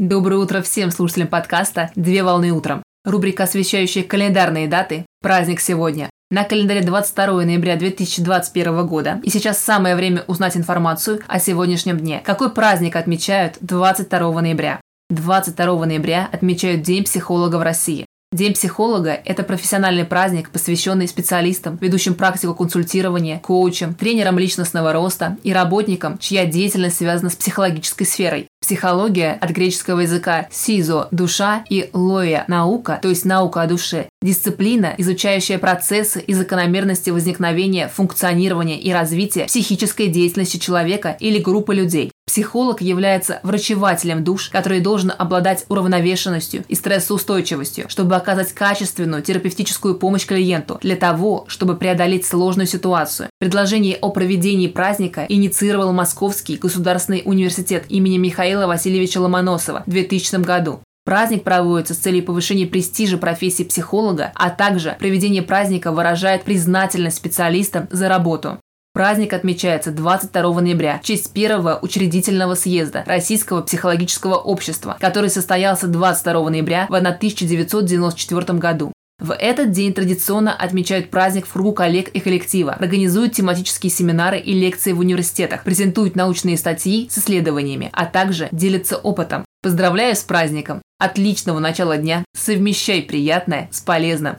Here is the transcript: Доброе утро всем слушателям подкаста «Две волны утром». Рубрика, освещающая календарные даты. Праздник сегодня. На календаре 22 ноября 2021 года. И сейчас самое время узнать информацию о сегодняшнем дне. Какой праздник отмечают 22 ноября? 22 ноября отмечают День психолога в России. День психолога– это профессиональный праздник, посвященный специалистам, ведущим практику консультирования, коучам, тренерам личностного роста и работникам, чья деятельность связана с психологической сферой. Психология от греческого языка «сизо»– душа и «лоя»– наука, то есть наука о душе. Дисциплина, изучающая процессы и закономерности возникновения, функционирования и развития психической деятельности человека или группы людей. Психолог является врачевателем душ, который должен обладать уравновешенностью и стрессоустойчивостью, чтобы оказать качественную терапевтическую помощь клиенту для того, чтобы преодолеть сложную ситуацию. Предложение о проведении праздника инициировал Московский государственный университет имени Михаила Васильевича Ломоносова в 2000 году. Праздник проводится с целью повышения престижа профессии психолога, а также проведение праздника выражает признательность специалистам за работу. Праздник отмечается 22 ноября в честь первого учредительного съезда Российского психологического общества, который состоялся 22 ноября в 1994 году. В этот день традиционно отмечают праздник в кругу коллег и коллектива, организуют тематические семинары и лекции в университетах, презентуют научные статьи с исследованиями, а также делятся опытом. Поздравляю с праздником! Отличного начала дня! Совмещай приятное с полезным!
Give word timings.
Доброе 0.00 0.36
утро 0.36 0.62
всем 0.62 0.92
слушателям 0.92 1.26
подкаста 1.26 1.90
«Две 1.96 2.22
волны 2.22 2.52
утром». 2.52 2.84
Рубрика, 3.04 3.42
освещающая 3.42 4.04
календарные 4.04 4.68
даты. 4.68 5.04
Праздник 5.20 5.58
сегодня. 5.58 6.08
На 6.30 6.44
календаре 6.44 6.82
22 6.82 7.44
ноября 7.44 7.74
2021 7.74 8.86
года. 8.86 9.20
И 9.24 9.30
сейчас 9.30 9.58
самое 9.58 9.96
время 9.96 10.22
узнать 10.28 10.56
информацию 10.56 11.18
о 11.26 11.40
сегодняшнем 11.40 11.98
дне. 11.98 12.22
Какой 12.24 12.52
праздник 12.52 12.94
отмечают 12.94 13.56
22 13.60 14.40
ноября? 14.40 14.80
22 15.10 15.86
ноября 15.86 16.28
отмечают 16.30 16.82
День 16.82 17.02
психолога 17.02 17.56
в 17.56 17.62
России. 17.62 18.06
День 18.30 18.54
психолога– 18.54 19.18
это 19.24 19.42
профессиональный 19.42 20.04
праздник, 20.04 20.50
посвященный 20.50 21.08
специалистам, 21.08 21.76
ведущим 21.80 22.14
практику 22.14 22.54
консультирования, 22.54 23.40
коучам, 23.40 23.94
тренерам 23.94 24.38
личностного 24.38 24.92
роста 24.92 25.38
и 25.42 25.52
работникам, 25.52 26.18
чья 26.18 26.46
деятельность 26.46 26.98
связана 26.98 27.30
с 27.30 27.36
психологической 27.36 28.06
сферой. 28.06 28.47
Психология 28.68 29.38
от 29.40 29.48
греческого 29.48 30.00
языка 30.00 30.46
«сизо»– 30.50 31.08
душа 31.10 31.64
и 31.70 31.88
«лоя»– 31.94 32.44
наука, 32.48 32.98
то 33.00 33.08
есть 33.08 33.24
наука 33.24 33.62
о 33.62 33.66
душе. 33.66 34.10
Дисциплина, 34.20 34.94
изучающая 34.98 35.58
процессы 35.58 36.20
и 36.20 36.34
закономерности 36.34 37.08
возникновения, 37.08 37.88
функционирования 37.88 38.78
и 38.78 38.92
развития 38.92 39.46
психической 39.46 40.08
деятельности 40.08 40.58
человека 40.58 41.16
или 41.18 41.38
группы 41.38 41.74
людей. 41.74 42.12
Психолог 42.28 42.82
является 42.82 43.40
врачевателем 43.42 44.22
душ, 44.22 44.50
который 44.50 44.80
должен 44.80 45.10
обладать 45.16 45.64
уравновешенностью 45.70 46.62
и 46.68 46.74
стрессоустойчивостью, 46.74 47.86
чтобы 47.88 48.16
оказать 48.16 48.52
качественную 48.52 49.22
терапевтическую 49.22 49.94
помощь 49.94 50.26
клиенту 50.26 50.78
для 50.82 50.94
того, 50.94 51.46
чтобы 51.48 51.74
преодолеть 51.74 52.26
сложную 52.26 52.66
ситуацию. 52.66 53.30
Предложение 53.38 53.96
о 53.96 54.10
проведении 54.10 54.68
праздника 54.68 55.24
инициировал 55.26 55.94
Московский 55.94 56.58
государственный 56.58 57.22
университет 57.24 57.86
имени 57.88 58.18
Михаила 58.18 58.66
Васильевича 58.66 59.22
Ломоносова 59.22 59.84
в 59.86 59.90
2000 59.90 60.42
году. 60.42 60.80
Праздник 61.06 61.44
проводится 61.44 61.94
с 61.94 61.98
целью 61.98 62.22
повышения 62.22 62.66
престижа 62.66 63.16
профессии 63.16 63.62
психолога, 63.62 64.32
а 64.34 64.50
также 64.50 64.94
проведение 64.98 65.40
праздника 65.40 65.92
выражает 65.92 66.42
признательность 66.42 67.16
специалистам 67.16 67.88
за 67.90 68.10
работу. 68.10 68.58
Праздник 68.98 69.32
отмечается 69.32 69.92
22 69.92 70.60
ноября 70.60 70.98
в 70.98 71.06
честь 71.06 71.32
первого 71.32 71.78
учредительного 71.80 72.56
съезда 72.56 73.04
Российского 73.06 73.62
психологического 73.62 74.34
общества, 74.34 74.96
который 74.98 75.30
состоялся 75.30 75.86
22 75.86 76.50
ноября 76.50 76.86
в 76.88 76.94
1994 76.96 78.58
году. 78.58 78.92
В 79.20 79.32
этот 79.32 79.70
день 79.70 79.94
традиционно 79.94 80.52
отмечают 80.52 81.10
праздник 81.10 81.46
в 81.46 81.52
кругу 81.52 81.70
коллег 81.74 82.08
и 82.08 82.18
коллектива, 82.18 82.72
организуют 82.72 83.34
тематические 83.34 83.92
семинары 83.92 84.40
и 84.40 84.52
лекции 84.52 84.90
в 84.90 84.98
университетах, 84.98 85.62
презентуют 85.62 86.16
научные 86.16 86.58
статьи 86.58 87.08
с 87.08 87.18
исследованиями, 87.18 87.90
а 87.92 88.04
также 88.04 88.48
делятся 88.50 88.96
опытом. 88.96 89.44
Поздравляю 89.62 90.16
с 90.16 90.24
праздником! 90.24 90.82
Отличного 90.98 91.60
начала 91.60 91.98
дня! 91.98 92.24
Совмещай 92.36 93.02
приятное 93.02 93.68
с 93.70 93.80
полезным! 93.80 94.38